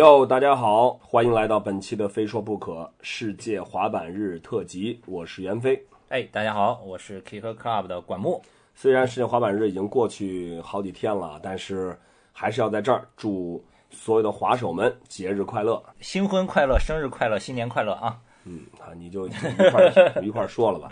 [0.00, 2.72] 哟，大家好，欢迎来到本期的《非说不可》
[3.02, 5.78] 世界滑板日特辑，我是袁飞。
[6.08, 8.40] 哎，大家好，我是 Kick Club 的管木。
[8.74, 11.94] 虽然世界滑板日已经过去好几天了，但是
[12.32, 18.18] 还是要在这儿祝所有的滑手们节日快乐，新婚快乐，生日快乐，新年快乐啊！
[18.46, 19.30] 嗯啊，你就一
[19.70, 20.88] 块儿 一块儿说了吧。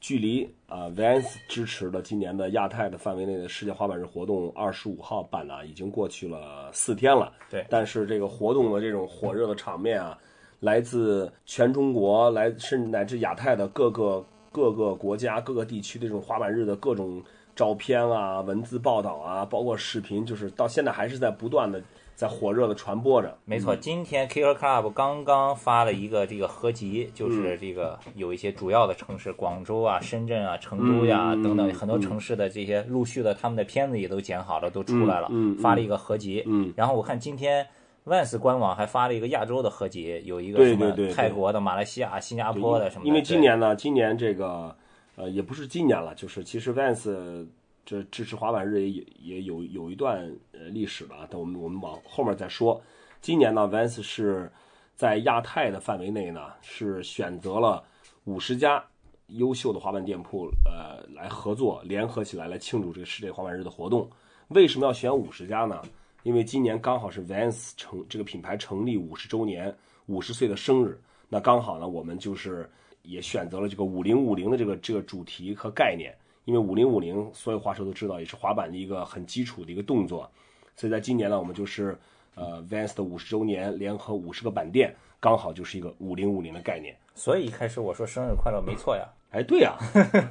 [0.00, 7.32] 距离啊，Vans 支持的今年的亚太的范围内的世界滑板日活动二十五号办呢，已经过去了四天了。
[7.50, 10.16] 对，但是这个活动的这种火热的场面啊，
[10.60, 17.22] 来自全中国，来甚至乃至亚太的各个各个国家、各个地区的这种滑板日的各种
[17.56, 21.82] 照片啊、文字报道啊，包括视频，就是到现在还是在不断的。
[22.18, 23.76] 在火热的传播着，没错。
[23.76, 35.30] 今天 Kicker Club 刚刚发了一个这个合集，就是这个有一些主要的城市，广州啊、深圳啊、成都呀等等很多城市的这些陆续的他们的片子也都剪好了，都出来了，
[35.62, 36.42] 发了一个合集。
[36.46, 36.74] 嗯。
[36.74, 37.64] 然后我看今天
[38.04, 43.06] Vans 官网还发了一个亚洲的合集，有一个什么泰国的、马来西亚、新加坡的什么。
[43.06, 44.74] 因为今年呢，今年这个
[45.14, 47.46] 呃也不是今年了，就是其实 Vans。
[47.88, 52.78] 这支持滑板日也也有有一段呃历史了，等我们我们往后面再说。
[53.22, 54.52] 今年呢，Vans 是
[54.94, 57.82] 在亚太的范围内呢，是选择了
[58.24, 58.84] 五十家
[59.28, 64.06] 优秀的滑板店铺，呃，来合作联合起来来庆祝这个世界滑板日的活动。
[64.48, 65.80] 为什么要选五十家呢？
[66.24, 69.74] 因为今年刚好是 Vans 成这个品牌成立五十周年，
[70.08, 71.00] 五十岁的生日。
[71.26, 76.14] 那刚好呢，我们就是也选择了这个五零五零的这个这个主题和概念。
[76.48, 80.30] 因为五零五零，所有滑手都知道，也是滑板的一个很基础的一个动作，
[80.74, 81.94] 所以在今年呢，我们就是
[82.34, 86.96] 呃 Vans 的五十周年，联合五十个板店，刚好就是一个五零五零的概念。
[87.14, 89.76] 所以一开始我说生日快乐没错呀，哎，对呀，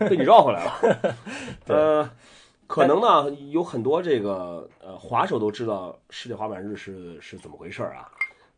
[0.09, 1.15] 被你绕回来了。
[1.69, 2.09] 呃，
[2.65, 8.09] 可能呢，有很多这个呃滑手都知道世界滑板日是是怎么回事啊，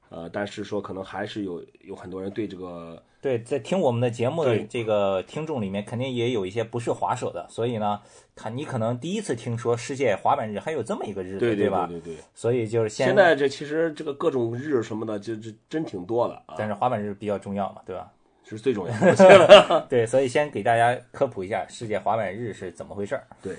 [0.09, 3.01] 呃，但是说可能还是有有很多人对这个。
[3.21, 7.99] 对，在听我们的节目的这个听众里面，肯定也有一些不是滑手的，所以呢，
[8.33, 11.85] 他你可能第一次听说世界滑板日还有这么一个日子，对吧？
[11.85, 12.23] 对对对。
[12.33, 16.55] 所以就是现在这其实这个各种日什么的，就就真挺多的啊。
[16.57, 18.09] 但是滑板日比较重要嘛，对吧？
[18.47, 19.85] 是最重要的。
[19.89, 23.27] 对，所以先给大家科普一下世界滑板日是怎么回事儿。
[23.43, 23.53] 对，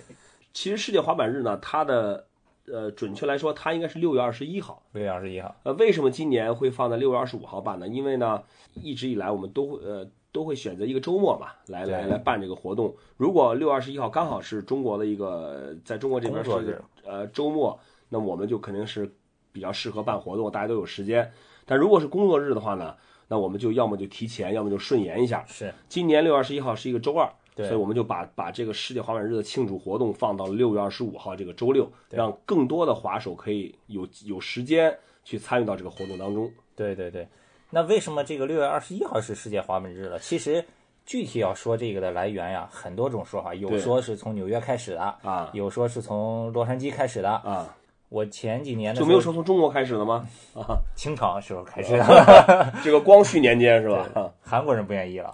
[0.54, 2.26] 其实世界滑板日呢，它的。
[2.72, 4.82] 呃，准确来说，它应该是六月二十一号。
[4.92, 5.54] 六月二十一号。
[5.64, 7.88] 呃，为什么今年会放在六月二十五号办呢？
[7.88, 8.42] 因为呢，
[8.74, 12.94] 一直以来我们都会呃都会选择一个周末嘛，来来来办这个活动。
[13.16, 17.78] 如果六月二十一号刚好是中国的一个在中国这边是呃周末，
[18.08, 19.12] 那我们就肯定是
[19.52, 21.32] 比较适合办活动，大家都有时间。
[21.66, 22.94] 但如果是工作日的话呢，
[23.28, 25.44] 那我们就要么就提前，要么就顺延一下。
[25.46, 25.72] 是。
[25.88, 27.32] 今年六月二十一号是一个周二。
[27.56, 36.50] 所以我们就把把这个世界滑板日的庆祝活动放到了六月二十五号这个周六，让更多的滑手可以有有时间去参与到这个活动当中。
[36.74, 37.28] 对对对，
[37.68, 40.18] 那为什么这个六月二十一号是世界滑板日了？
[40.18, 40.64] 其实
[41.04, 47.76] 具体要说这个的来源呀，很多种说法，有说是从纽约开始的啊，有说是从洛杉矶开始的啊。
[48.08, 50.26] 我前几年就没有说从中国开始的吗？
[50.52, 54.32] 啊， 清朝时候开始的，这个光绪年间是吧？
[54.40, 55.32] 韩国人不愿意了。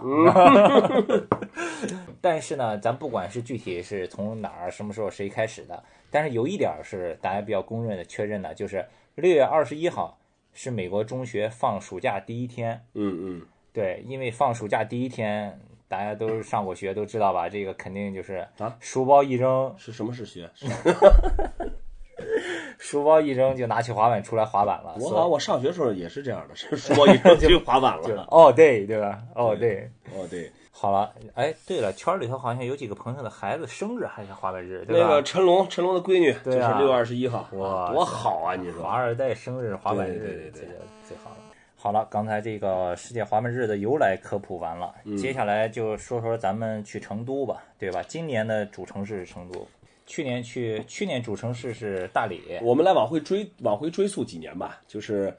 [2.21, 8.85] 但是呢，咱不管是具体是从哪儿、什么时候、谁开始的，但是有一点是大家比较公认的、确认的，就是
[9.15, 10.17] 六月二十一号
[10.53, 12.83] 是美国中学放暑假第一天。
[12.93, 13.41] 嗯嗯，
[13.73, 17.47] 对，因为放暑假第一天，大家都上过学，都知道吧？
[17.47, 20.49] 这个肯定就是啊，书包一扔，是什么是学？
[22.79, 24.95] 书包一扔就拿起滑板出来滑板了。
[24.99, 28.27] 我好像我上学时候也是这样的，是书包一扔 就滑板了。
[28.29, 29.23] 哦，对，对吧？
[29.35, 30.51] 哦，对，哦，对。
[30.79, 35.07] 好了，哎，对了，圈里头好像有几个朋友的孩子生日还是滑板日，对吧？
[35.07, 38.55] 那个陈龙，陈龙的闺女就是六月二十一号，哇，多好啊！
[38.55, 41.37] 你说，华二代生日滑板日，对对对，最好了。
[41.75, 48.03] 好了，刚才这个世界滑板日的由来科普完了，接下来就说说咱们去成都吧，对吧？
[48.07, 49.67] 今年的主城市是成都。
[50.05, 52.59] 去年去，去年主城市是大理。
[52.61, 54.79] 我们来往回追，往回追溯几年吧。
[54.87, 55.35] 就是，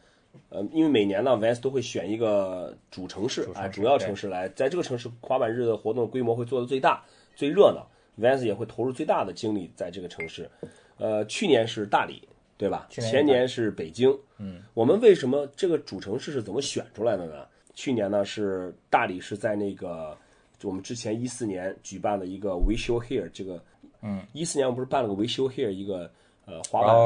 [0.50, 7.04] 呃，因为每年呢，Vans 都会选一个主城市啊，主要城市来，在这个城市滑板日的活动规模会做的最大、
[7.34, 7.86] 最热闹
[8.18, 10.48] ，Vans 也会投入最大的精力在这个城市。
[10.96, 12.26] 呃，去年是大理，
[12.56, 12.86] 对吧？
[12.90, 14.10] 前年是北京。
[14.38, 14.62] 嗯。
[14.74, 17.46] 我们为什么这个主城市是怎么选出来的呢？
[17.74, 20.16] 去年呢是大理是在那个，
[20.62, 23.62] 我们之前一四年举办了一个 We Show Here 这个。
[24.00, 26.08] 嗯，一四年我们不是办了个维修 here 一个
[26.48, 26.96] 呃滑板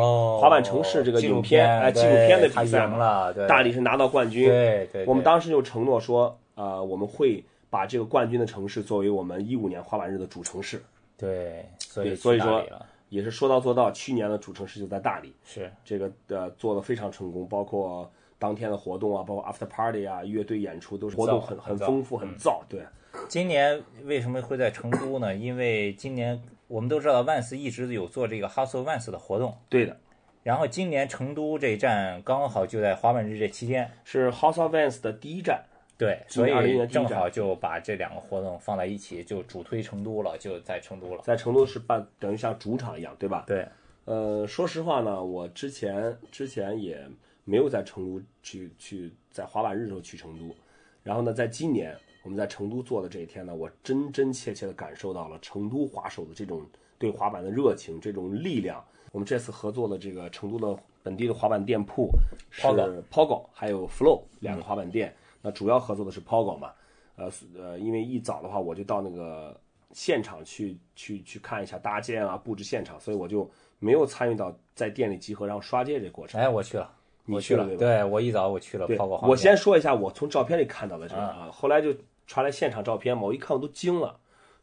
[0.41, 4.49] 滑板城市这个影片哎纪录片的比赛嘛，大理是拿到冠军。
[4.49, 10.81] 对对，我们当时就承诺说呃，我们会把这个冠军的城市作为我们一五年滑板日的主城市。
[11.19, 12.65] 对，所以所以说
[13.09, 15.33] 也是说到做到，去年的主城市就在大理。
[15.45, 22.61] 是这个呃做的非常成功，包括当天的活动啊，包括 after party 啊，乐队演出都是活动很很丰富，很燥。
[22.69, 22.81] 对，
[23.29, 25.35] 今年为什么会在成都呢？
[25.35, 26.41] 因为今年
[26.73, 29.95] 我们都知道万斯一直有做这个 Hustle 万斯的活动，对的，
[30.43, 35.63] 然后今年成都这一站刚好就在滑板日这期间，是 House of Vans 的第一站。
[35.99, 41.21] 对，今年20所以正好就把这两个活动放在一起，就主推成都了，就在成都了。
[41.23, 43.45] 在成都是办等于像主场一样，对吧？
[43.47, 43.69] 对，
[44.07, 47.07] 呃，说实话呢，我之前之前也
[47.45, 50.57] 没有在成都去去在滑板日的时候去成都，
[51.03, 56.65] 然后呢，在今年我们在成都做的这一天呢，我真真切切的感受到了成都滑手的这种
[56.99, 58.83] 对滑板的热情，这种力量。
[59.11, 62.09] 我们这次合作的这个成都的本地的滑板店铺
[62.51, 62.63] 是
[63.11, 66.73] Pogo 还有 Flow 两个滑板店，那主要合作的是 Pogo 嘛，
[67.17, 69.55] 呃呃，因为一早的话我就到那个
[69.93, 76.41] 现场去去去看一下搭建啊布置现场，所以我就没有参与到在店里集合然后刷街这过程。
[76.41, 76.91] 哎，我去了，
[77.27, 81.95] 我去了对吧对我一早我去了对我先说一下我从照片里看到的这个啊，后来就
[82.33, 84.19] 传来现场照片嘛，我一看我都惊了。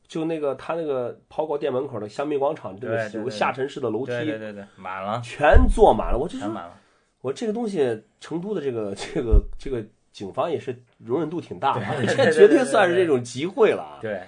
[0.08, 6.18] 就那个他那个抛过店门口的香蜜广场，这个有个下沉式的楼梯，对对对对，满了，全坐满了。
[6.18, 6.76] 我就说，全满了。
[7.22, 11.86] 我这个东西，成都的这个这个这个警方也是容忍度挺大的，
[12.18, 14.00] 这绝对算是这种集会了啊。
[14.02, 14.24] 对，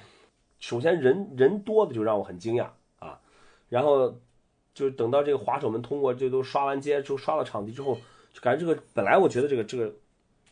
[0.59, 2.67] 首先人人多的就让我很惊讶
[2.99, 3.19] 啊，
[3.67, 4.19] 然后
[4.75, 7.97] 就等到这个滑手们通过这都刷完街，就刷到场地之后，
[8.31, 9.91] 就感觉这个本来我觉得这个这个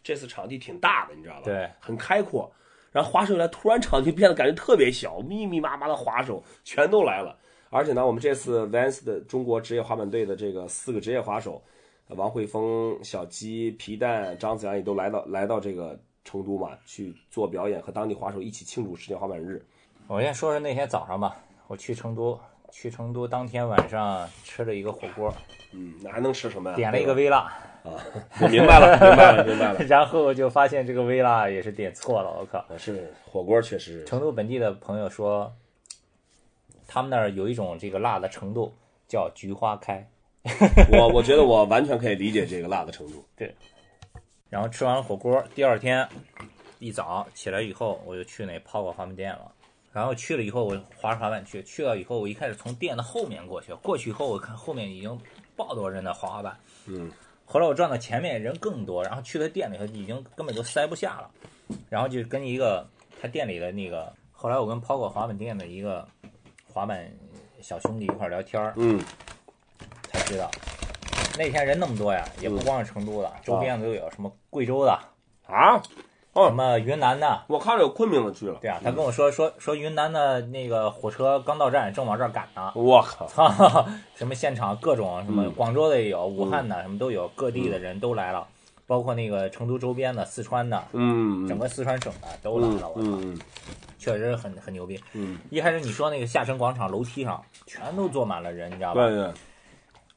[0.01, 1.41] 这次场地挺大的，你知道吧？
[1.43, 2.51] 对，很开阔。
[2.91, 7.37] 然后滑手一来，突然场地变得感觉特别小，密密麻麻的滑手全都来了。
[7.69, 11.61] 而且呢，我们这次 Vans 的中国职业滑板队的这个四个职业滑手，
[12.07, 19.63] 王慧峰、小鸡、皮蛋、张子阳也都来到来到这个成都嘛，去做表演，和当地滑手一起庆祝世界滑板日。
[20.07, 21.37] 我先说说那天早上吧，
[21.67, 22.39] 我去成都，
[22.71, 25.31] 去成都当天晚上吃了一个火锅，
[25.71, 26.75] 嗯，那还能吃什么呀？
[26.75, 27.95] 点了一个微辣，吧啊，
[28.41, 29.83] 我明白了，明白了， 明白了。
[29.85, 32.65] 然后就发现这个微辣也是点错了，我靠！
[32.77, 35.51] 是火锅，确实成都本地的朋友说，
[36.87, 38.73] 他们那儿有一种这个辣的程度
[39.07, 40.05] 叫菊花开。
[40.91, 43.23] 我我觉得我完全可以理解这个辣的程度。
[43.35, 43.53] 对
[44.49, 46.07] 然后吃完了火锅，第二天
[46.79, 49.51] 一早起来以后，我就去那泡过滑板店了。
[49.91, 55.19] 然后去了以后，我滑着滑板去，去了以后，我一开始从店的后面过去，过去以后我看后面已经
[55.55, 56.57] 爆多人在滑滑板。
[56.87, 57.11] 嗯，
[57.51, 61.31] 后来我转到前面人更多，然后去他店里头已经根本都塞不下了，
[61.89, 62.87] 然后就跟一个
[63.19, 66.07] 他店里的那个，后来我跟抛过滑板店的一个
[66.71, 67.11] 滑板
[67.59, 69.03] 小兄弟一块聊天儿，嗯，
[70.03, 70.47] 才知道
[71.39, 74.91] 那天人那么多呀，也不光是成都的，周边的都有，什么贵州的，
[75.47, 75.81] 啊，
[76.33, 77.43] 什么云南的。
[77.47, 78.57] 我看着有昆明的去了。
[78.61, 82.71] 对啊，他跟我说说说云南的那个火车刚到站，正往这儿赶呢。
[82.75, 88.47] 我靠，操， 什么现场各种什么嗯广州的也有，武汉的什么都有，各地的人都来了，
[88.87, 92.89] 包括那个成都周边的四川的，嗯，整个四川省的都来嗯了。
[92.89, 93.39] 我操，嗯
[93.97, 94.97] 确实很很牛逼。
[95.13, 99.05] 嗯，一开始你说那个下沉广场楼梯上全都坐满了人，你知道吧？
[99.05, 99.33] 对对，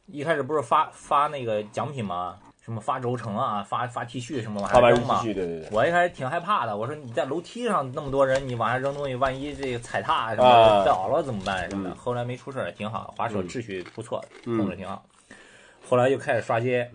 [0.06, 2.38] 一开始不是发发那个奖品吗？
[2.64, 5.20] 什么发轴承啊，发发 T 恤什么往下扔嘛。
[5.20, 11.90] T 恤，对对对，我一开始挺害怕的，我说你在楼梯上那么多人，你往下扔东西，万一这个踩踏什么倒了怎么办什么的。
[11.90, 15.04] 嗯后来没出事儿，挺好，滑手嗯秩序不错，嗯控制挺好。
[15.88, 16.88] 后来又开始刷街，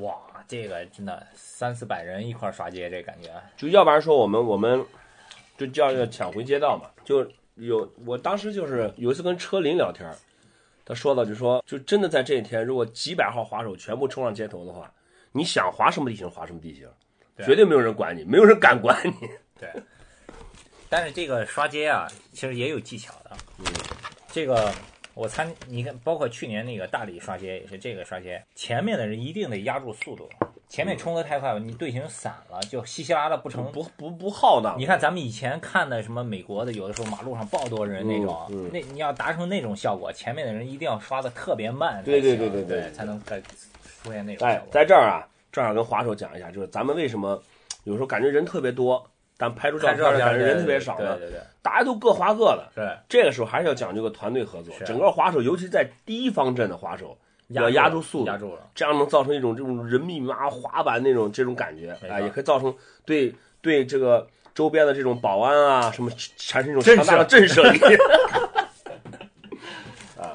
[0.00, 0.14] 哇，
[0.48, 4.84] 这个真的三四百人一块儿刷街，这感觉就要不然说我们我们
[5.56, 10.16] 就叫要抢回街道嘛，就有我当时就是有一次跟车林聊天儿，
[10.84, 14.92] 他说到就说就真的在这一天，如果几百号滑手全部冲上街头的话，
[15.32, 16.88] 你想滑什么地形滑什么地形，
[17.38, 19.28] 绝对没有人管你，没有人敢管你。
[19.58, 19.70] 对。
[20.88, 23.30] 但是这个刷街啊，其实也有技巧的。
[23.58, 23.64] 嗯，
[24.30, 24.70] 这个
[25.14, 30.28] 我参，你看，包括去年那个大理刷街也是这个刷街，前面的人一定得压住速度，
[30.72, 33.70] 前面冲得太快了，你队形散了，就稀稀拉拉不成。
[33.72, 34.74] 不不不浩荡。
[34.78, 44.62] 你看咱们以前看的什么美国的，有的时候马路上爆多人那种，嗯嗯那你要达成那种效果，前面的人一定要刷的特别慢才对对行，对对对对才能再出现那种哎。
[44.70, 47.42] 在这儿啊，正好跟滑手讲一下，就是咱们为什么
[47.84, 51.18] 有时候感觉人特别多，但拍出照片片儿感觉人特别少呢？
[51.18, 52.72] 对对对大家都各滑各的。
[52.74, 57.18] 对，这个时候还是要讲究个团队合作，整个滑手，尤其在第一方阵的滑手，
[57.52, 58.68] 要压住速度压住了。
[58.74, 67.78] 这样能造成一种这种人密密麻麻滑板那种这种感觉，啊，也可以造成对对这个周边的这种保安啊什么产生一种震强大的慑震慑力。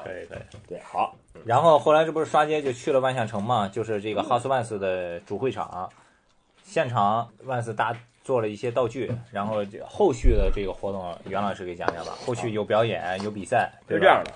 [0.04, 0.38] 可以可以。
[0.66, 5.88] 对，好，然后后来这不是刷街就去了万象城嘛，就是这个 House Vans 的主会场，
[6.62, 12.12] 现场 Vans 搭做了一些道具，然后这后续的这个活动，袁老师给讲讲吧。
[12.26, 14.30] 后续有表演，有比赛，是这样的，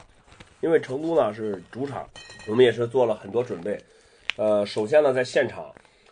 [0.63, 2.09] 因为成都呢是主场，
[2.49, 3.79] 我们也是做了很多准备。
[4.37, 5.71] 呃，首先呢，在现场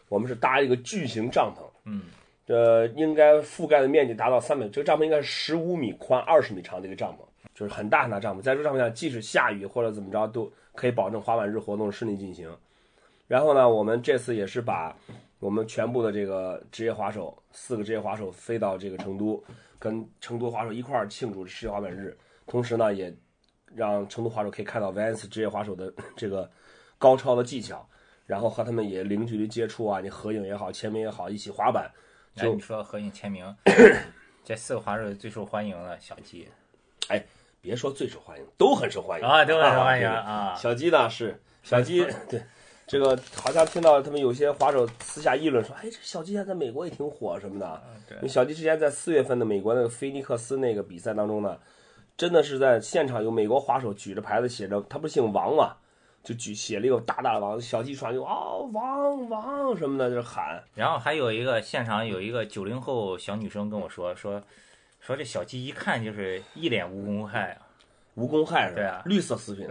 [0.08, 2.02] 我们是搭一个巨型帐篷，嗯，
[2.48, 8.42] 呃，应该覆盖的面积达到三百，这个帐篷应该是十五米宽、二十米长的一个帐篷，就是很大很大帐篷。
[8.42, 12.54] 在这个帐篷下，即使下雨或者怎么着，都可以保证滑板日活动顺利进行。
[13.28, 14.94] 然后呢，我们这次也是把
[15.38, 19.42] 我们全部的这个职业滑手，四个职业滑手飞到这个成都，
[19.78, 22.14] 跟成都滑手一块儿庆祝世界滑板日。
[22.46, 23.14] 同时呢，也
[23.74, 26.50] 让成都滑手可以看到 Vans 职业滑手的 这个
[26.98, 27.88] 高超的技巧，
[28.26, 31.90] 然后和他们也零距离接触啊，你合影也好，签名也好，一起滑板。
[32.34, 33.56] 就，你说合影签名，
[34.44, 36.48] 这四个滑手最受欢迎了小鸡
[37.08, 37.24] 哎
[37.60, 40.54] 别说最受欢迎，都很受欢迎啊，都很受欢迎啊。
[40.54, 42.40] 小鸡呢是小鸡， 对
[42.86, 47.82] 这个好像听到他们有些滑手私下议论说，哎，这小鸡现在在美国也挺火什么的。
[48.08, 51.58] 对因为小鸡之前在四月份的美国那个菲尼克斯那个比赛当中呢，
[52.20, 55.74] 真的是在现场有美国滑手举着牌子写着，他不是姓王嘛，
[56.22, 64.42] 就举写了一个大大的王，小鸡传就哦王王什么的就喊，然后还有一个现场有一个九零后小女生跟我说说
[65.00, 67.66] 说这小鸡一看就是一脸无公害啊。
[68.16, 68.76] 无公害是吧？
[68.76, 69.66] 对啊绿色食品。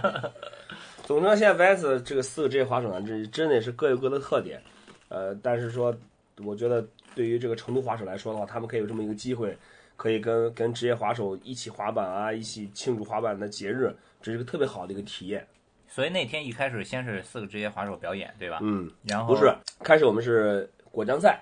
[1.04, 4.62] 总之，现在 Vans 这个四个职业滑手呢，这真的是各有各的特点。
[5.08, 5.94] 呃，但是说，
[6.42, 6.82] 我觉得
[7.14, 9.58] 对于这个成都滑手来说的话，他们可以有这么一个机会，
[10.00, 15.46] 可以跟跟职业滑手一起滑板啊，一起庆祝滑板的节日，这是个特别好的一个体验。
[15.86, 18.60] 所以那天一开始先是四个职业滑手表演，对吧？
[18.62, 19.54] 嗯，然后不是，
[19.84, 21.40] 开始我们是果酱赛，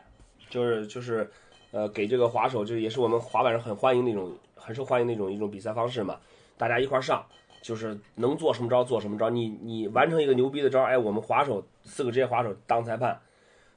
[0.51, 1.31] 就是就是，
[1.71, 6.19] 呃，给这个滑手，就也是我们滑板上很欢迎的一种，很受欢迎的一种一种比赛方式嘛。
[6.57, 7.25] 大家一块儿上，
[7.63, 9.31] 就是能做什么招做什么招。
[9.31, 13.21] 你你完成一个牛逼的招，哎，我们滑手四个职业滑手当裁判，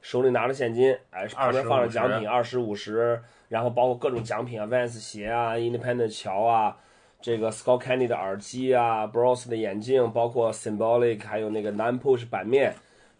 [0.01, 3.21] 手里拿着现金，哎，旁边放着奖品二十五十，
[3.51, 6.77] 然后包括各种奖品啊，Vans 鞋啊，Independent 桥啊。
[7.19, 12.73] 这个 Scott Candy 的耳机啊，Bros 的眼镜，包括 Symbolic，还有那个 Nine Push 版面，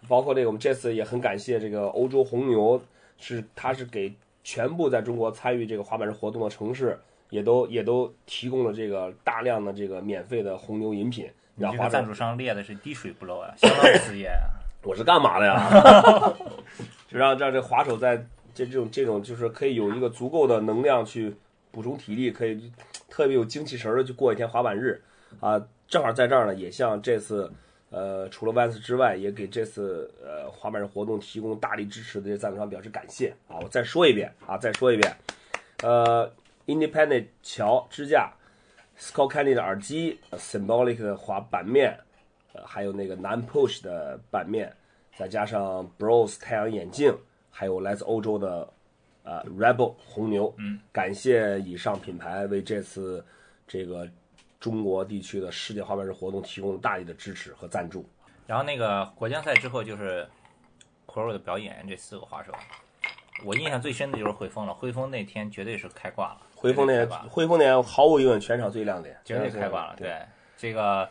[0.08, 2.82] 包括这个我们这次也很感谢这个欧洲红牛，
[3.18, 4.12] 是它是给
[4.42, 6.98] 全部在中国参与这个滑板日活动的城市，
[7.30, 14.50] 也都也都提供了这个大量的这个免费的红牛饮品，你这个赞助商列的是滴水不漏啊，相当事业 啊。
[14.84, 16.34] 我是干嘛的呀？
[17.08, 21.36] 就让让这滑手在这这种这种就是可以有一个足够的能量去
[21.72, 22.72] 补充体力，可以
[23.10, 25.02] 特别有精气神的去过一天滑板日
[25.40, 25.62] 啊。
[25.88, 27.52] 正好在这儿呢，也向这次
[27.90, 33.60] 呃除了 Vans 之外，也给这次呃滑板日活动提供大力支持的赞助商表示感谢啊！
[33.62, 35.14] 我再说一遍啊，再说一遍，
[35.84, 36.32] 呃
[36.68, 38.32] ，Independent 桥支架。
[39.00, 41.98] Scott Candy 的耳机，Symbolic 的滑板面，
[42.54, 44.72] 呃，还有那个南 Push 的板面，
[45.18, 47.18] 再加上 Bros 太阳眼镜，
[47.52, 48.68] 还有来自欧洲的
[49.24, 50.52] 呃 Rebel 红牛。
[50.58, 53.24] 嗯，感谢以上品牌为这次
[53.68, 54.10] 这个
[54.60, 58.04] 中国地区的世界滑板日活动提供大力的支持和赞助。
[58.48, 60.28] 然后那个国江赛之后就是
[61.08, 62.52] Pro 的表演，这四个滑手，
[63.46, 64.74] 我印象最深的就是汇丰了。
[64.74, 69.96] 汇丰那天绝对是开挂了，汇丰那汇丰那毫无疑问全场最亮点，绝对开挂了。
[69.98, 70.26] 对，对，
[70.58, 71.10] 这个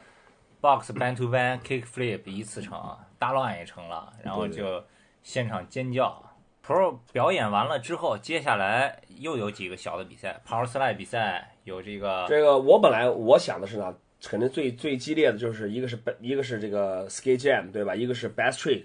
[0.61, 4.83] box ban to ban kick flip 一次成，大乱也成了，然后就
[5.23, 6.23] 现场尖叫。
[6.71, 17.97] Pro 表演完了之后，接下来又有几个小的比赛，Power Slide 比赛有这个这个我本来我想的是呢，肯定最最激烈的就是一个是一个是这个 Skate Jam 对吧？
[17.97, 18.85] 一个是 Bass Trick，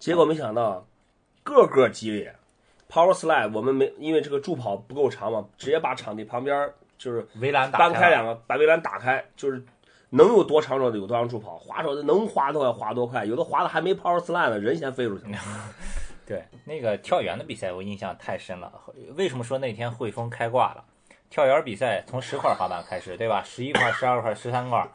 [0.00, 0.84] 结果没想到
[1.44, 2.34] 个个激烈。
[2.90, 6.68] Power Slide 我们没因为这个助跑不够长嘛，直接把场地旁边
[6.98, 9.64] 就是围栏打搬开两个，把围栏打开，就是
[10.08, 15.38] 能有多长就有多长助跑，滑手能滑多快滑多快，有的滑的还没 Power Slide 呢，人先飞出去了。
[16.30, 18.72] 对，那个跳远的比赛我印象太深了。
[19.16, 20.84] 为什么说那天汇丰开挂了？
[21.28, 23.42] 跳远比赛从十块滑板开始，对吧？
[23.42, 24.88] 十一块、十二块、十三块，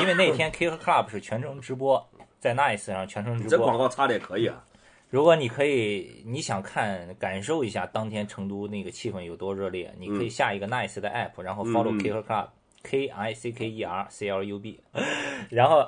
[0.00, 2.02] 因为那天 Kick Club 是全程直播，
[2.40, 3.76] 在 Nice 上全程直播这广。
[3.76, 4.64] 告插的也可以啊。
[5.10, 12.46] 如果你可以，你想看感受一下当天成都那个气氛有多热烈，你可以下一个 Nice 的 app，然后 follow 嗯 Kicker Club、
[12.82, 14.80] K I C K E R C L U B，
[15.50, 15.86] 然后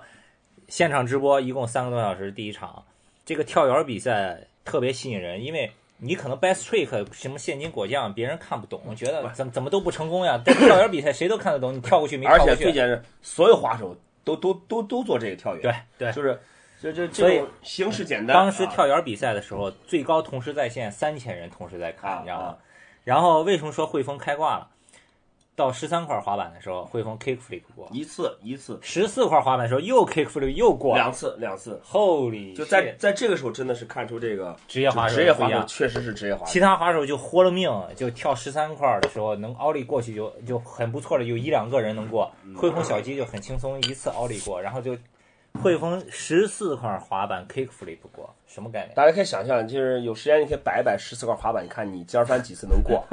[0.69, 2.85] 现场直播一共三个多小时，第一场
[3.25, 10.41] 这个跳远比赛特别吸引人，因为你可能 best trick 什么现金果酱，别人看不懂，觉得怎么怎么都不成功呀。
[10.45, 16.13] 但是跳远比赛谁都看得懂，你跳过去 没而跳过去，且最简是所有滑手都都都都做这个跳远，对对。
[16.13, 16.39] 就是
[16.81, 18.35] 这这所以这种形式简单。
[18.35, 22.59] 当时啊跳远比赛的时候，最高同时在线三千人同时在看，啊你知道吗啊？
[23.05, 24.69] 然后为什么说汇丰开挂了？
[25.57, 31.13] 到十三块滑板的时候，汇丰 kick flip 过；一次一次十四块滑板的时候又 kick flip 又过两。
[31.13, 36.59] 次两次，Holy，就在在这个时候真的是看出这个职业滑手职业滑手确实是职业滑手其。
[36.59, 42.31] 他滑手就豁了命，就跳十三块的时候能奥利过去就就很不错了，有一两个人能过。
[42.45, 44.97] 嗯汇丰小鸡就很轻松，一次奥利过，然后就
[45.63, 48.95] 汇丰十四块滑板 kickflip 过，什么概念？
[48.97, 53.05] 大家可以想象，就是有时间你可以摆一摆十四块滑板，你看你尖儿翻几次能过。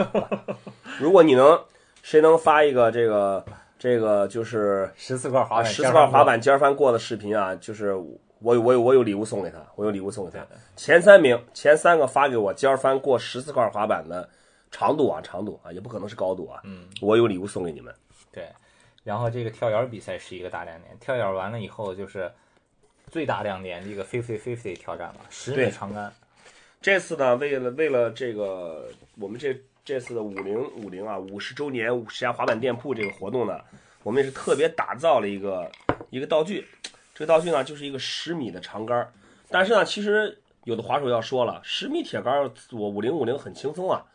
[0.99, 1.59] 如果你能，
[2.01, 3.45] 谁能发一个这个
[3.77, 7.93] 这个就是十四块滑板，十四块滑板尖儿翻过的视频啊，就是
[8.39, 10.45] 我有我有我有礼物送给他，我有礼物送给他。
[10.75, 14.27] 前三名前三个发给我尖儿翻过十四块滑板的
[14.71, 16.61] 长度啊长度啊，也不可能是高度啊。
[16.63, 17.93] 嗯，我有礼物送给你们。
[18.31, 18.47] 对，
[19.03, 22.31] 然后这个跳远比赛是一个大亮点，跳远完了以后就是
[23.09, 26.11] 最大亮点，这个 fifty fifty 挑战了十米对长杆。
[26.81, 28.87] 这次呢，为了为了这个
[29.19, 33.59] 我们这这次的五零五零啊五十周年五十家滑板店铺这个活动呢，
[34.03, 35.69] 我们也是特别打造了一个
[36.09, 36.67] 一个道具。
[37.13, 39.11] 这个道具呢，就是一个十米的长杆儿。
[39.49, 44.05] 但是呢，其实有的滑手要说了，十米铁杆儿我五零五零很轻松啊。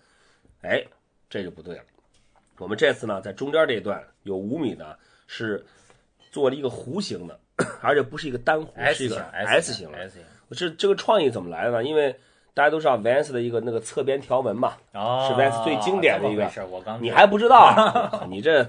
[0.62, 0.84] 哎，
[1.28, 1.82] 这就不对了。
[2.58, 5.64] 我们这次呢，在中间这一段有五米的，是
[6.30, 7.38] 做了一个弧形的，
[7.82, 9.98] 而且不是一个单弧，是一个 S 型的。
[9.98, 10.24] S 型。
[10.52, 11.84] 这这个创意怎么来的呢？
[11.84, 12.16] 因为
[12.56, 16.50] 大家都知道 Vans 的一个那个侧边条纹嘛，哦，是 Vans 最经典的一个
[17.02, 18.24] 你还不知道啊？
[18.30, 18.66] 你这，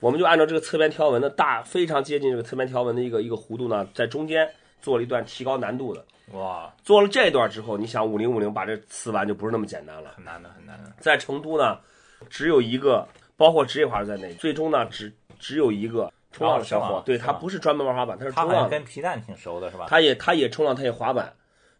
[0.00, 4.50] 我们就按照这个侧边条纹的大，非常接近这个侧边条纹的一个一个弧度呢，在中间
[4.82, 6.04] 做了一段提高难度的。
[6.32, 10.10] 哇，做了这段之后，你想五零五零把这刺完就不是那么简单了。
[10.16, 10.90] 很难的，很难的。
[10.98, 11.78] 在成都呢，
[12.28, 13.06] 只有一个，
[13.36, 18.68] 包括职业滑手在内，最终呢只只有一个冲浪的小伙，对他不是专门玩滑板，他是冲浪的。
[18.68, 19.86] 跟皮蛋挺熟的，是吧？
[19.88, 21.32] 他也他也冲浪，他也滑板，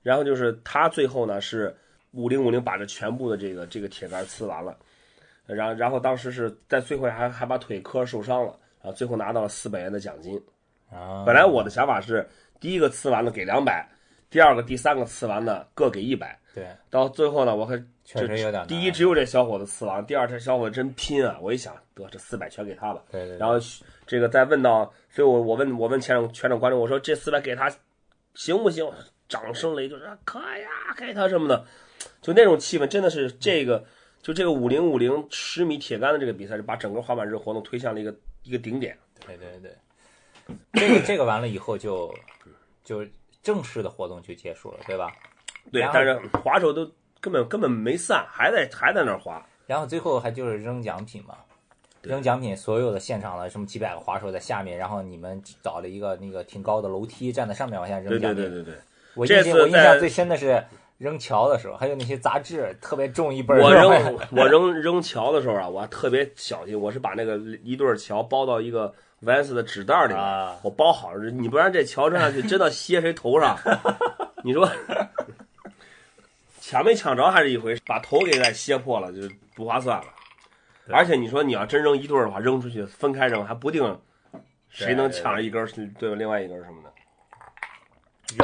[0.03, 1.75] 然后就是他最后呢是
[2.13, 4.77] 五零五零把这全部的这个这个铁杆刺完了，
[5.47, 10.41] 然后然后当时是在最后还还把腿磕受伤了，啊，最后拿到了四百元的奖金。
[10.91, 12.29] 啊，本来我的想法是
[12.59, 13.89] 第一个刺完了给两百，
[14.29, 16.37] 第二个、第三个刺完呢各给一百。
[16.53, 21.39] 对，到最后呢，我还确实有点第一只有这小伙子刺完，第二这小伙子真拼啊！
[21.41, 23.01] 我一想，得这四百全给他吧。
[23.13, 23.55] 对对对然后
[24.05, 27.73] 这个再问到，所以我我问我问全场全场观众，我说这四百给他
[28.35, 28.85] 行不行？
[29.31, 31.65] 掌声雷就是可呀，给他什么的，
[32.21, 33.83] 就那种气氛，真的是这个
[34.21, 38.99] 就这个五零五零十米铁杆的这个比赛，是把整个滑板日活动推向了一个一个顶点。
[39.25, 39.75] 对对对，
[40.73, 42.13] 这个这个完了以后就
[42.83, 43.07] 就
[43.43, 45.13] 正式的活动就结束了，对吧？
[45.71, 46.85] 对但是滑手都
[47.21, 49.41] 根本根本没散，还在还在那儿滑。
[49.67, 51.37] 然后最后还就是扔奖品嘛，
[52.03, 58.43] 扔奖品，所有的现场的什么几百个滑手在下面，然后你们找了一个那个挺高的楼梯，站在上面往下扔奖品。
[58.43, 58.75] 对对对对。
[59.15, 60.63] 我这次印象我印象最深的是
[60.99, 63.63] 扔桥的时候，还有那些杂志特别重一本儿。
[63.65, 68.93] 我扔我扔扔桥的时候啊，我还特别小心，我是把那个一对儿桥包到一个
[69.25, 73.59] Vans 的纸袋儿里面，啊我包好了，你不然这桥扔下去真的歇谁头上，
[74.45, 74.71] 你说
[76.61, 79.21] 抢没抢着还是一回事，把头给再歇破了就
[79.55, 80.05] 不划算了。
[80.93, 83.99] 而且你说你要真扔一对儿的话，扔出去分开扔还不定
[84.69, 85.67] 谁能抢着一根儿
[85.99, 86.17] 对吧？
[86.17, 86.91] 另外一根儿什么的。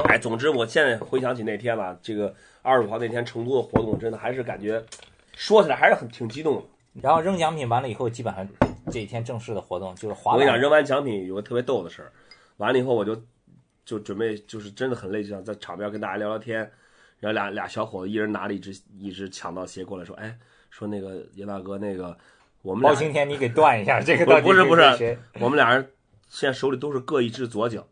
[0.09, 4.85] 哎，总之，我现在回想起那天吧，这个二十五号那天成都的活动，真的还是感觉
[5.35, 6.63] 说起来还是很挺激动的。
[7.03, 8.49] 然后扔奖品完了以后，基本上
[8.91, 10.35] 这一天正式的活动就是滑板。
[10.35, 12.13] 我跟你讲，扔完奖品有个特别逗的事儿，
[12.57, 13.21] 完了以后我就
[13.85, 16.59] 就准备就是真的很累，就想在场边跟大家聊聊天。
[17.19, 20.37] 然后俩俩小伙子一人拿了一只一只抢到鞋过来说，哎，
[20.69, 22.17] 说那个严大哥，那个
[22.61, 25.19] 我们俩包青天，你给断一下，这个不到底不是不是？
[25.41, 25.91] 我们俩人
[26.29, 27.87] 现在手里都是各一只左脚，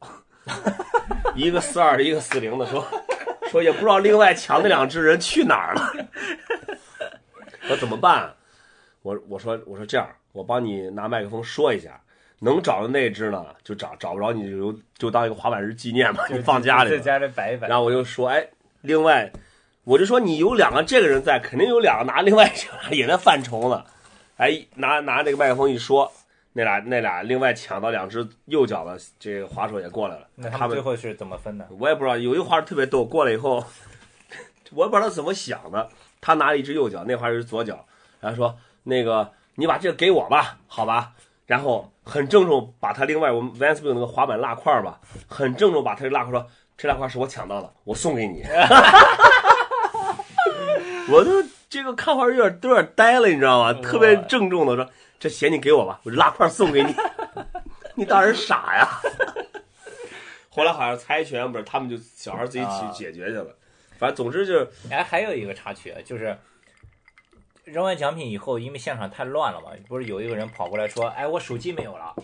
[1.35, 2.87] 一个四二的，一个四零的，说
[3.50, 5.92] 说也不知道另外抢那两只人去哪儿了。
[7.70, 8.35] 我怎么办、啊？
[9.02, 12.00] 我我说我说这样，我帮你拿麦克风说一下，
[12.38, 16.98] 能找着那只呢就找，找不着你就就当一个滑板日纪念吧，你放家里在。
[16.98, 17.68] 家里摆一摆。
[17.68, 18.46] 然后我就说，哎，
[18.83, 19.30] 另外，
[19.85, 23.85] 我就说你有两个这个人在，肯定有两个拿另外一个也在犯愁呢。
[24.37, 26.11] 哎，拿拿这个麦克风一说，
[26.57, 30.27] 那俩那俩另外抢到两只右脚的这个滑手也过来了。
[30.37, 31.69] 那他们最后是怎么分的？
[31.79, 33.64] 我也不知道，有一个滑手特别逗，过来以后，
[34.73, 35.88] 我也不知道他怎么想的，
[36.21, 37.85] 他拿了一只右脚，那滑手是左脚，
[38.21, 41.12] 然后说那个你把这个给我吧，好吧。
[41.47, 46.47] 然后很郑重把他另外我们 Vans 不有那个滑板蜡块吧，很郑重把他这蜡块说
[46.79, 48.43] 这蜡块是我抢到的，我送给你。
[51.12, 51.31] 我都
[51.69, 53.75] 这个看会儿有点都有点呆了，你知道吗？
[53.83, 54.88] 特别郑重的说
[55.24, 56.94] 这鞋你给我吧，我这拉块送给你。
[57.94, 59.00] 你当然傻呀。
[60.50, 63.56] 后来好像猜拳不是，他们就小孩自己去啊解决去了。
[63.96, 66.37] 反正总之就是哎，还有一个插曲，就是
[67.64, 72.14] 扔完奖品以后，因为现场太乱了嘛，不是有一个人跑过来说：“哎，我手机没有了。”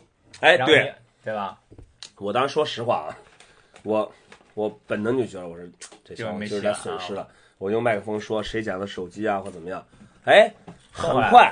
[0.41, 0.93] 哎，对
[1.25, 1.59] 对吧？
[2.19, 3.17] 我当时说实话啊，
[3.83, 4.13] 我
[4.53, 5.67] 我本能就觉得我说
[6.05, 7.27] 这小就是没伙就是在损失了。
[7.57, 9.83] 我用麦克风说谁捡的手机啊或怎么样，
[10.27, 10.53] 哎，
[10.93, 11.51] 很快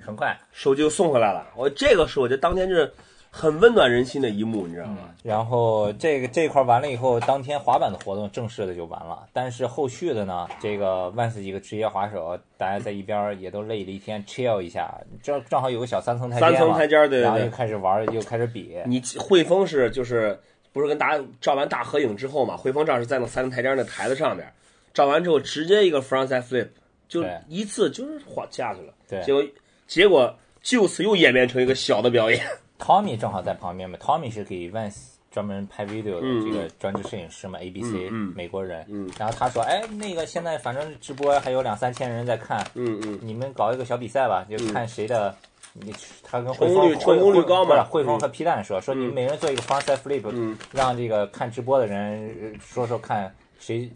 [0.00, 1.46] 很快，手机就送回来了。
[1.56, 2.90] 我这个是我觉得当天就是
[3.30, 5.10] 很温暖人心的一幕，你知道吗？
[5.22, 9.26] 然后这个这一块完了以后，当天滑板的活动正式的就完了。
[9.32, 18.78] 但是后续的呢，这个 Vans 几个职业滑手，大家在一边儿也都累了一天，chill 一下，正正好有个小三层台阶嘛，三层台阶儿对对然后又开始玩儿，又开始比。
[18.86, 20.38] 你汇丰是就是
[20.72, 22.56] 不是跟大家照完大合影之后嘛？
[22.56, 24.50] 汇丰照是在那三层台阶那台子上边，
[24.94, 26.68] 照完之后直接一个 frontside flip，
[27.06, 28.94] 就一次就是滑下去了。
[29.06, 29.44] 对结果
[29.88, 32.46] 结果就此又演变成一个小的表演。
[32.78, 34.94] Tommy 正好在旁边嘛，Tommy 是给 Vans
[35.30, 38.84] 专门拍 video 的嗯这个专职摄影师嘛，ABC 美国人。
[38.88, 45.34] 嗯然后他说，哎，那个现在反正直播还有两三千人在看，嗯嗯，你们搞一个小比赛吧，就看谁的。
[45.74, 53.88] 你他跟汇成功率丰成功率高嘛汇丰和皮蛋说，说你们每人做一个 frontside flip，嗯让这个看直播的人呃说说看谁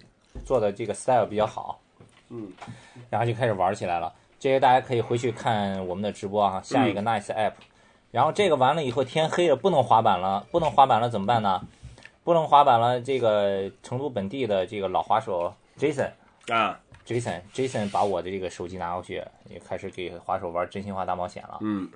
[0.44, 1.80] 做的这个 style 比较好。
[2.28, 2.50] 嗯，
[3.10, 4.12] 然后就开始玩起来了。
[4.42, 7.52] 这个大家可以回去看我们的直播啊，下一个 Nice App。
[8.10, 11.60] 然后这个完了以后，天黑了，不能滑板了，不能滑板了怎么办呢？
[12.24, 16.10] 不能滑板了，这个成都本地的这个老滑手 Jason。
[16.48, 16.76] 啊
[17.06, 21.58] ，Jason Jason 把我的这个手机拿过去，也开始给滑手玩真心话大冒险了。
[21.60, 21.88] 嗯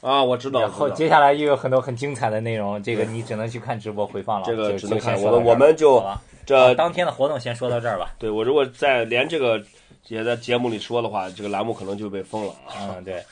[0.00, 0.60] 啊，我知道。
[0.60, 4.46] 然后接下来又有很多很精彩的内容，这个 你只能去看直播回放了。
[4.46, 6.02] 这个只能看就先说到这儿我们我们就
[6.46, 8.14] 这当天的活动先说到这儿吧。
[8.18, 9.62] 对我如果再连这个
[10.08, 12.96] 也在节目里说的话，这个栏目可能就被封了啊。
[12.96, 13.24] 嗯， 对，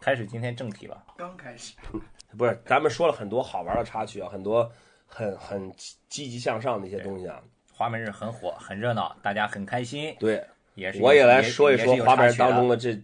[0.00, 1.04] 开始今天正题吧。
[1.16, 1.74] 刚开始，
[2.36, 4.70] 不是，咱们说了很多好玩的插曲啊，很多
[5.06, 5.72] 很很
[6.08, 7.42] 积极向上的一些东西啊。
[7.74, 12.96] 滑门日很火，很热闹，大家很开心，对，也是我也来说一说也是有滑板日当中的这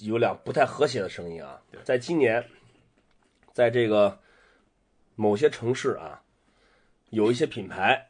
[0.00, 1.58] 有两不太和谐的声音啊。
[1.82, 2.44] 在今年，
[3.52, 4.20] 在这个
[5.14, 6.20] 某些城市啊，
[7.10, 8.06] 有一些品牌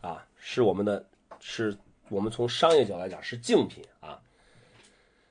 [0.00, 1.06] 啊，是我们的，
[1.38, 1.76] 是
[2.12, 4.20] 我们从商业角度来讲是竞品啊。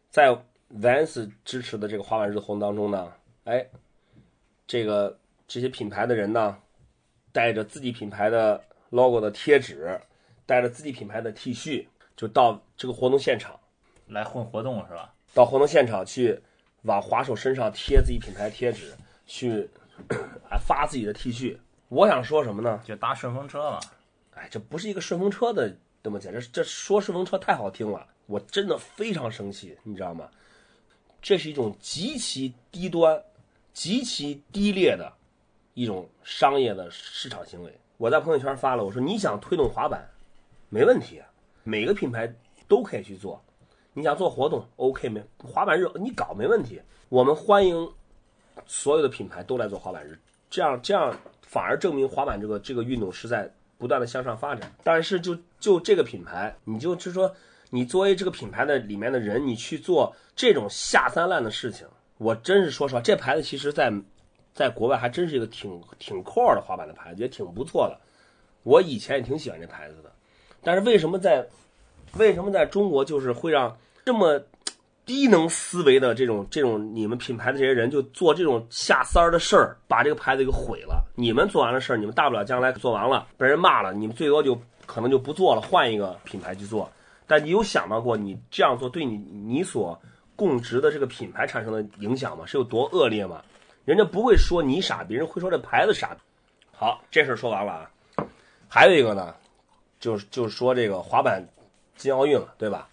[0.09, 0.35] 在
[0.73, 3.13] Vans 支持的这个滑板日的活动当中呢，
[3.43, 3.65] 哎，
[4.65, 5.17] 这个
[5.47, 6.57] 这些品牌的人呢，
[7.31, 9.99] 带着自己品牌的 logo 的贴纸，
[10.45, 11.85] 带着自己品牌的 T 恤，
[12.17, 13.59] 就到这个活动现场，
[14.07, 15.13] 来混活动是吧？
[15.33, 16.41] 到活动现场去
[16.81, 18.91] 往滑手身上贴自己品牌贴纸，
[19.27, 19.69] 去
[20.49, 21.57] 啊发自己的 T 恤。
[21.89, 22.81] 我想说什么呢？
[22.83, 23.79] 就搭顺风车嘛。
[24.33, 30.29] 哎，这不是一个顺风车的这么简直，这说顺风车太好听了，我真的非常生气，你知道吗？
[31.21, 33.21] 这是一种极其低端、
[33.73, 35.13] 极其低劣的
[35.75, 37.71] 一种商业的市场行为。
[37.97, 40.09] 我在朋友圈发了，我说你想推动滑板，
[40.69, 41.21] 没问题，
[41.63, 42.33] 每个品牌
[42.67, 43.39] 都可以去做。
[43.93, 45.23] 你想做活动，OK 没？
[45.37, 47.93] 滑板日你搞没问题，我们欢迎
[48.65, 50.17] 所有的品牌都来做滑板日，
[50.49, 54.71] 这样这样反而证明滑板这个这个运动是在不断的向上发展。
[54.83, 57.35] 但是就就这个品牌，你就是说，
[57.71, 61.87] 你作为这个品牌的里面的人，你去做这种下三滥的事情，
[62.19, 63.91] 我真是说实话，这牌子其实在
[64.53, 67.99] 在国外还真是一个挺挺 core 的滑板的牌子，也挺不错的。
[68.63, 70.11] 我以前也挺喜欢这牌子的，
[70.61, 71.47] 但是为什么在
[72.13, 74.39] 为什么在中国就是会让这么
[75.12, 81.06] 低能思维的这种这种你们品牌的这些人就做这种下三儿的事儿，把这个牌子给毁了。
[81.15, 86.89] 你们做完了事儿，你们大不了将来做完了被人骂了，你们最多就可能就不做了，换一个品牌去做。
[87.28, 90.02] 但你有想到过你这样做对你你所
[90.38, 92.45] 供职的这个品牌产生的影响吗？
[92.45, 93.41] 是有多恶劣吗？
[93.84, 96.15] 人家不会说你傻逼，人会说这牌子傻。
[96.71, 97.91] 好，这事儿说完了啊。
[98.69, 99.36] 还有一个呢，
[100.00, 101.45] 就是就是说这个滑板
[101.97, 102.88] 进奥运了，对吧？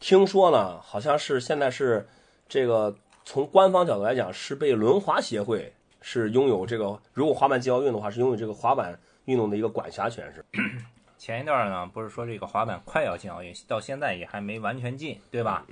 [0.00, 2.06] 听说呢，好像是现在是
[2.48, 10.44] 这个从官方角度来讲，是被轮滑协会是拥有这个，如果滑板进奥运的话，是拥有这个滑板运动的一个管辖权是。
[11.18, 15.66] 前一段呢，不是说这个滑板快要进奥运，到现在也还没完全进，对吧？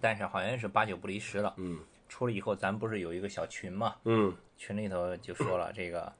[0.00, 1.52] 但是好像是八九不离十了。
[1.56, 3.96] 嗯出了以后，咱不是有一个小群嘛？
[4.04, 6.12] 嗯，群里头就说了，这个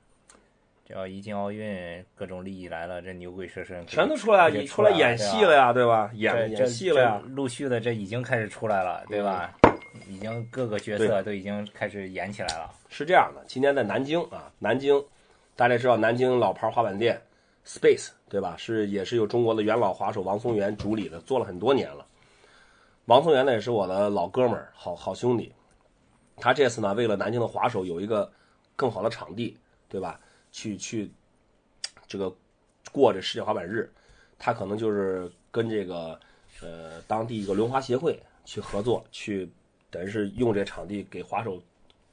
[0.87, 6.11] 只要一进奥运，各种利益来了，这牛鬼蛇神全都出来，出来演戏了呀，对吧？
[6.13, 7.23] 演演戏了呀。
[7.27, 9.55] 陆续的这已经开始出来了，对吧？
[10.07, 12.71] 已经各个角色都已经开始演起来了。
[12.91, 15.03] 是这样的，今天在南京啊，南京
[15.57, 17.19] 大家知道南京老牌滑板店
[17.65, 18.55] Space 对吧？
[18.59, 22.05] 是也是由中国的元老滑手王松元主理的，做了很多年了。
[23.07, 25.51] 王松元呢也是我的老哥们儿，好好兄弟。
[26.37, 28.31] 他这次呢，为了南京的滑手有一个
[28.77, 29.57] 更好的场地，
[29.89, 30.21] 对吧？
[30.55, 31.11] 去去
[32.07, 32.33] 这个
[32.93, 33.93] 过这世界滑板日，
[34.39, 36.19] 他可能就是跟这个
[36.63, 39.51] 呃当地一个轮滑协会去合作，去
[39.91, 41.61] 等于是用这场地给滑手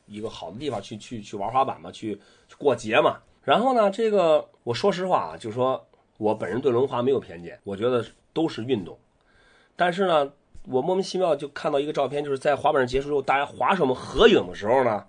[0.07, 2.19] 一个好的地方去去去玩滑板嘛，去
[2.57, 3.19] 过节嘛。
[3.43, 8.97] 然后呢，这个我说实话啊，就是说我本人对轮滑没有偏见，我觉得都是运动。
[9.75, 10.33] 但是呢，
[10.65, 15.05] 我莫名其妙就看到一个照片，就是在滑板日结束之后，大家滑手们合影的时候呢，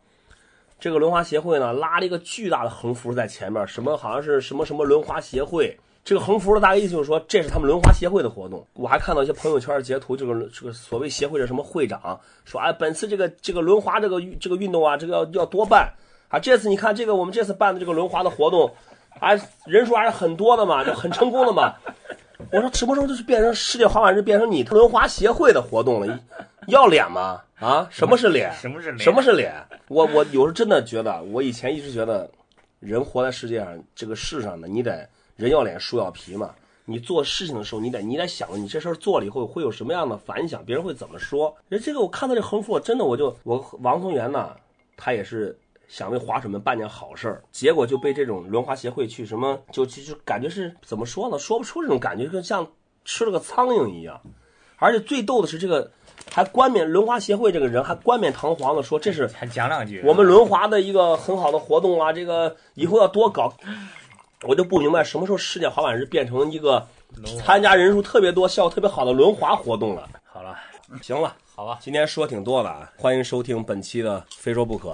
[0.83, 5.79] 这个轮滑协会呢拉了一个巨大的横幅在前面，什么好像是什么什么轮滑协会。
[6.05, 8.67] 这个横幅的大概意思就是说，这是他们轮滑协会的活动。
[8.73, 15.89] 我还看到一些朋友圈截图，这个这个所谓协会的什么会长说，哎，本次这个这个轮滑这个这个运动啊，这个要要多办
[16.29, 16.41] 啊。
[16.41, 18.69] 这次你看这个我们这次办的这个轮滑的活动，
[19.21, 19.31] 啊
[19.65, 21.73] 人数还是很多的嘛，就很成功的嘛。
[22.51, 26.19] 我说什么时候就是变成世界滑板日变成你轮滑协会的活动了？
[26.67, 27.43] 要脸吗？
[27.59, 28.53] 啊，什么是脸？
[28.55, 28.99] 什么是脸？
[28.99, 29.53] 什么是脸？
[29.89, 32.31] 我我有时候真的觉得，我以前一直觉得，
[32.81, 35.09] 人活在世界上这个世上呢，你得。
[35.35, 36.55] 人要脸，树要皮嘛。
[36.85, 41.53] 你做事情的时候，你得你得想，你这事儿做了以后会有什么样的反响，别人会怎么说？
[41.69, 44.55] 人这个我看到这横幅，真的我就我王宗元呢，
[44.97, 51.39] 他也是想为滑手们办件好事儿，结果就被这种轮滑协会去什么，就就就感觉是怎么说呢？
[51.39, 52.65] 说不出这种感觉，就像
[53.05, 54.21] 吃了个苍蝇一样。
[54.83, 55.89] 而且最逗的是，这个
[56.29, 63.55] 还冠冕轮滑协会这个人还冠冕堂皇的说，这是还讲两句，我们轮滑的一个很好的活动啊，这个以后要多搞。
[64.43, 66.85] 我就不明白什么时候世界滑板日变成一个
[67.39, 70.09] 参加人数特别多、效果特别好的轮滑活动了。
[70.25, 70.59] 好了，
[71.01, 74.89] 行了，好吧，今天说挺多的啊，欢迎收听本期的《非说不可》，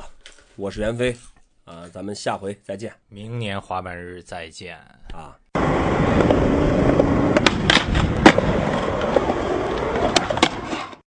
[0.57, 1.17] 我是袁飞，
[1.65, 4.77] 啊，咱们下回再见，明年滑板日再见
[5.15, 5.35] 啊。